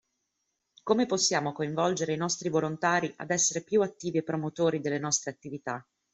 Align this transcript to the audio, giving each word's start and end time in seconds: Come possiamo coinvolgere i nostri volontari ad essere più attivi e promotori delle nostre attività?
Come 0.81 1.05
possiamo 1.05 1.51
coinvolgere 1.53 2.13
i 2.13 2.17
nostri 2.17 2.49
volontari 2.49 3.13
ad 3.17 3.29
essere 3.29 3.61
più 3.61 3.83
attivi 3.83 4.17
e 4.17 4.23
promotori 4.23 4.79
delle 4.81 4.97
nostre 4.97 5.29
attività? 5.29 5.87